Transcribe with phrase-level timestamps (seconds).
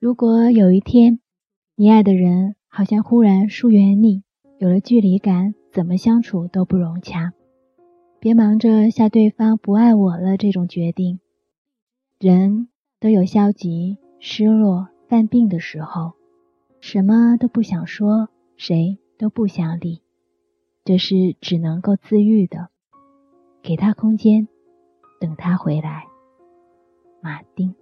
[0.00, 1.20] 如果有一天，
[1.76, 4.22] 你爱的人好像忽然疏远你，
[4.58, 7.34] 有了距离感，怎么相处都不融洽，
[8.18, 11.20] 别忙着下对方不爱我了这种决定。
[12.18, 12.68] 人
[12.98, 16.12] 都有消极、失落、犯病的时候，
[16.80, 20.00] 什么都不想说，谁都不想理，
[20.82, 22.70] 这是只能够自愈的。
[23.60, 24.48] 给他空间，
[25.20, 26.06] 等他回来。
[27.20, 27.74] 马丁。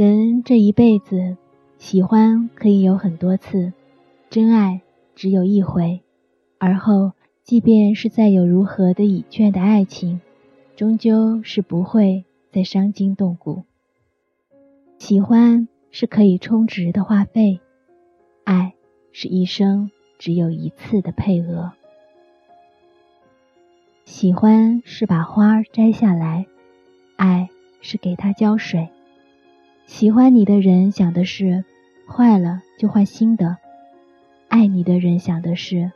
[0.00, 1.36] 人这一辈子，
[1.76, 3.74] 喜欢可以有很多次，
[4.30, 4.80] 真爱
[5.14, 6.00] 只有一回。
[6.56, 10.22] 而后，即便是再有如何的已倦的爱情，
[10.74, 13.64] 终究是不会再伤筋动骨。
[14.96, 17.60] 喜欢是可以充值的话费，
[18.44, 18.72] 爱
[19.12, 21.72] 是一生只有一次的配额。
[24.06, 26.46] 喜欢是把花摘下来，
[27.16, 27.50] 爱
[27.82, 28.88] 是给它浇水。
[29.90, 31.64] 喜欢你的人想的是，
[32.06, 33.56] 坏了就换新的；
[34.48, 35.90] 爱你的人想的是，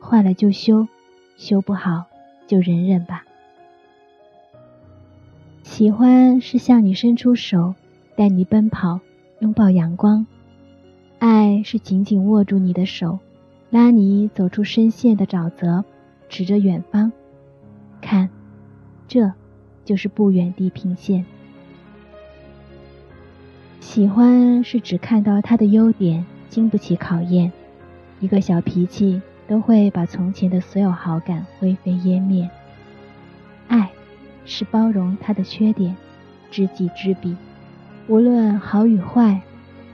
[0.00, 0.88] 坏了就修，
[1.36, 2.06] 修不好
[2.48, 3.24] 就忍忍吧。
[5.62, 7.76] 喜欢是向你伸出手，
[8.16, 8.98] 带你奔跑，
[9.38, 10.26] 拥抱阳光；
[11.20, 13.20] 爱是紧紧握住你的手，
[13.70, 15.84] 拉你走出深陷的沼泽，
[16.28, 17.12] 指着远方，
[18.00, 18.28] 看，
[19.06, 19.32] 这
[19.84, 21.24] 就是不远地平线。
[23.96, 27.50] 喜欢是只看到他的优点，经不起考验。
[28.20, 32.50] 一个小脾气都会把从前的所有好感灰飞烟灭。
[33.68, 33.90] 爱
[34.44, 35.96] 是包容他的缺点，
[36.50, 37.34] 知己知彼，
[38.06, 39.40] 无论好与坏，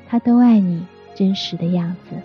[0.09, 0.85] 他都爱你
[1.15, 2.17] 真实的样子。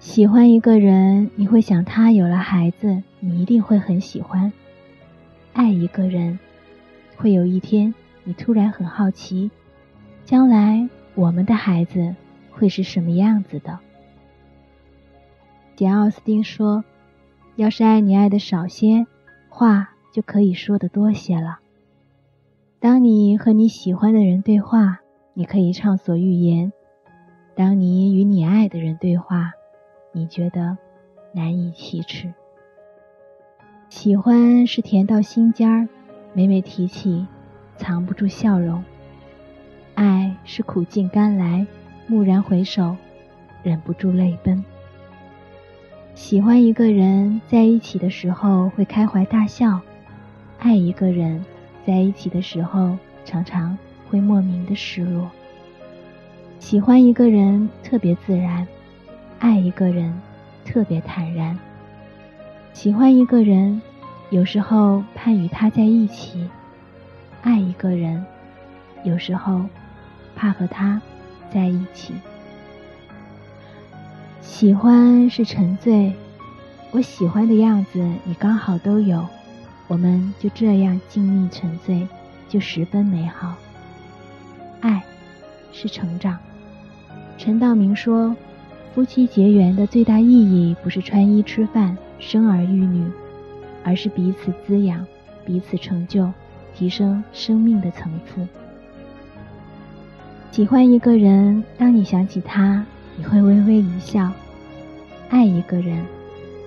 [0.00, 4.50] 喜欢一个人，你会想他有了孩子，你一定会很喜欢。
[5.58, 6.38] 爱一个人，
[7.16, 7.92] 会有一天
[8.22, 9.50] 你突然很好奇，
[10.24, 12.14] 将来我们的孩子
[12.52, 13.76] 会是什么样子的？
[15.74, 16.84] 简·奥斯汀说
[17.58, 19.04] ：“要是爱你爱的少些，
[19.48, 21.58] 话就可以说的多些了。
[22.78, 25.00] 当你和你喜欢的人对话，
[25.34, 26.70] 你可以畅所欲言；
[27.56, 29.50] 当你与你爱的人对话，
[30.12, 30.78] 你觉得
[31.32, 32.32] 难以启齿。”
[33.88, 35.88] 喜欢是甜到心尖儿，
[36.34, 37.26] 每每提起，
[37.78, 38.82] 藏不住笑容；
[39.94, 41.66] 爱是苦尽甘来，
[42.08, 42.96] 蓦然回首，
[43.62, 44.62] 忍不住泪奔。
[46.14, 49.80] 喜欢一个人在一起的时候会开怀大笑，
[50.58, 51.42] 爱一个人
[51.86, 53.76] 在一起的时候常常
[54.10, 55.30] 会莫名的失落。
[56.60, 58.68] 喜欢一个人特别自然，
[59.38, 60.12] 爱一个人
[60.64, 61.58] 特别坦然。
[62.78, 63.82] 喜欢一个人，
[64.30, 66.38] 有时候盼与他在一起；
[67.42, 68.24] 爱一个人，
[69.02, 69.64] 有时候
[70.36, 71.02] 怕和他
[71.52, 72.14] 在一起。
[74.40, 76.14] 喜欢是沉醉，
[76.92, 79.26] 我喜欢的样子你刚好都有，
[79.88, 82.06] 我们就这样静谧沉醉，
[82.48, 83.56] 就十分美好。
[84.80, 85.02] 爱
[85.72, 86.38] 是成长，
[87.36, 88.36] 陈道明说，
[88.94, 91.98] 夫妻结缘的最大意义不是穿衣吃饭。
[92.18, 93.10] 生儿育女，
[93.84, 95.06] 而是彼此滋养，
[95.44, 96.30] 彼此成就，
[96.74, 98.46] 提升生命的层次。
[100.50, 102.84] 喜欢一个人，当你想起他，
[103.16, 104.30] 你会微微一笑；
[105.28, 106.04] 爱一个人，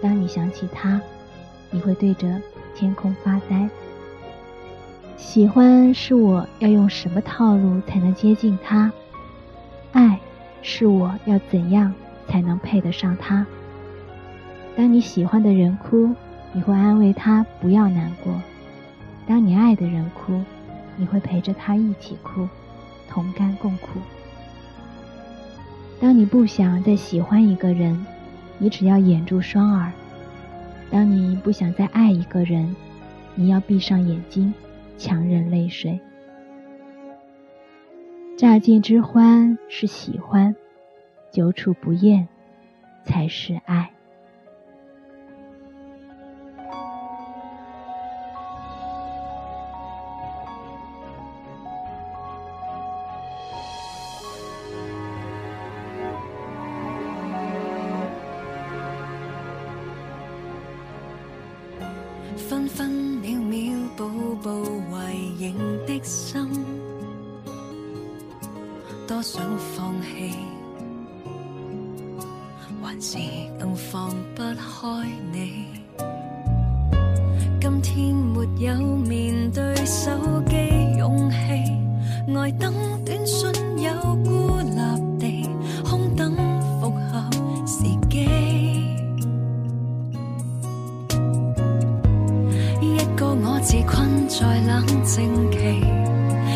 [0.02, 1.02] 当你想起他，
[1.70, 2.42] 你会对着
[2.74, 3.70] 天空发呆。
[5.18, 8.92] 喜欢是我要用什么套路才能接近他？
[9.92, 10.20] 爱
[10.62, 11.94] 是我要怎样
[12.28, 13.46] 才能配得上他？
[14.82, 16.10] 当你喜欢的人哭，
[16.54, 18.34] 你会安慰他不要难过；
[19.28, 20.42] 当你爱的人哭，
[20.96, 22.50] 你会陪着他一起哭，
[23.08, 24.00] 同甘共苦。
[26.00, 28.04] 当你不想再喜欢一个人，
[28.58, 29.92] 你只要掩住双耳；
[30.90, 32.76] 当你不想再爱一个人，
[33.36, 34.52] 你要闭上眼睛，
[34.98, 36.00] 强忍泪水。
[38.36, 40.56] 乍见之欢是喜欢，
[41.30, 42.28] 久处不厌
[43.04, 43.92] 才是爱。
[62.52, 64.50] 分分秒秒步步
[64.92, 65.56] 为营
[65.88, 66.46] 的心，
[69.08, 70.36] 多想放弃，
[72.82, 73.18] 还是
[73.58, 75.66] 更放不开你。
[77.62, 80.12] 今天没有面对手
[80.50, 80.58] 机
[80.98, 81.38] 勇气，
[82.34, 82.74] 呆等
[83.06, 83.50] 短信
[83.80, 84.16] 有
[94.88, 95.58] 冷静期，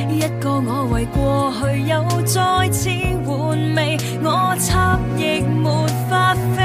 [0.10, 1.94] 一个我为过去又
[2.24, 2.90] 再次
[3.24, 3.30] 回
[3.76, 6.64] 味，我插翼没法飞。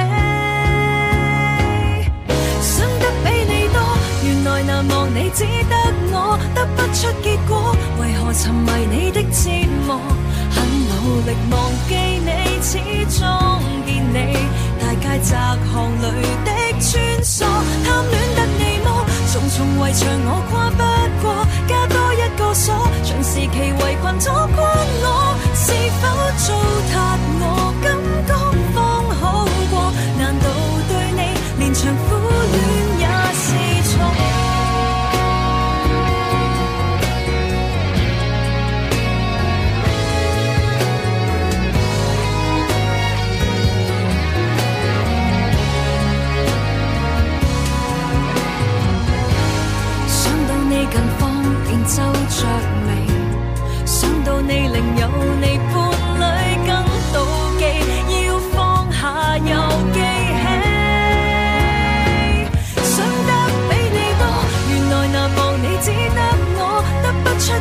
[2.60, 3.76] 想得比你多，
[4.24, 5.74] 原来难忘你只得
[6.12, 9.50] 我，得不出结果，为何沉迷你的折
[9.86, 10.00] 磨？
[10.50, 10.56] 很
[10.88, 11.54] 努力忘
[11.88, 11.90] 记
[12.24, 12.30] 你，
[12.62, 12.78] 始
[13.18, 13.20] 终
[13.84, 14.16] 见你，
[14.80, 15.36] 大街窄
[15.70, 16.06] 巷里
[16.44, 16.48] 的
[16.80, 16.90] 穿
[17.22, 17.44] 梭，
[17.84, 18.88] 贪恋得你么？
[19.32, 20.82] 重重围墙我跨不
[24.18, 24.58] 期围裙阻关
[25.02, 26.02] 我，是否
[26.46, 26.48] 做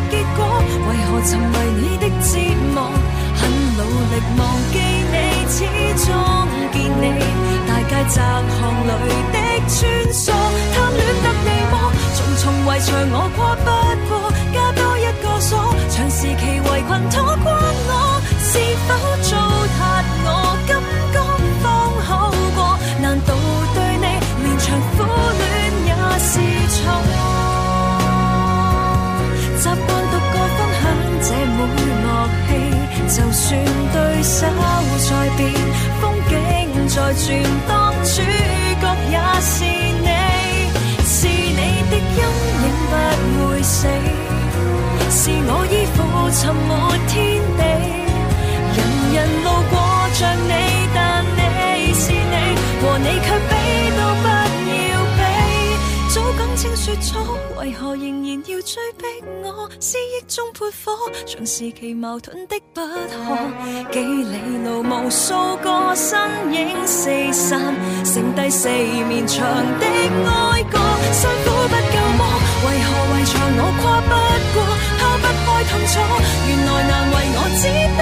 [0.10, 0.40] 结果，
[0.88, 2.30] 为何沉迷你的折
[2.74, 2.78] 磨？
[3.36, 3.42] 很
[3.78, 3.80] 努
[4.10, 4.42] 力忘
[4.72, 4.76] 记
[5.12, 5.16] 你，
[5.50, 5.58] 始
[6.06, 6.08] 终
[6.72, 7.04] 见你，
[7.68, 9.38] 大街窄巷里的
[9.68, 9.78] 穿
[10.14, 10.32] 梭，
[10.74, 11.74] 贪恋得你么？
[12.16, 13.68] 重重围墙我跨不
[14.10, 14.12] 过，
[14.54, 15.52] 加多一个锁，
[15.90, 17.50] 长时期围困拖过
[33.20, 33.60] 就算
[33.94, 34.48] 对手
[35.10, 35.52] 在变，
[36.00, 36.32] 风景
[36.88, 37.28] 在转，
[37.68, 38.22] 当主
[38.80, 40.08] 角也是你，
[41.06, 41.62] 是你
[41.92, 42.20] 的阴
[42.64, 42.94] 影不
[43.50, 43.78] 会死，
[45.12, 45.98] 是我依附
[46.32, 46.89] 沉默。
[57.60, 59.04] 为何仍然要追逼
[59.44, 59.70] 我？
[59.82, 63.92] 思忆中泼火像时期矛盾的不可。
[63.92, 66.18] 几里路无数个身
[66.54, 67.76] 影四散
[68.06, 69.46] 剩低四面墙
[69.78, 70.80] 的爱过
[71.12, 72.24] 辛苦不够么？
[72.64, 74.12] 为何为墙我跨不
[74.56, 74.64] 过？
[75.00, 75.94] 抛不开痛楚
[76.48, 77.68] 原来难为我只
[77.98, 78.02] 得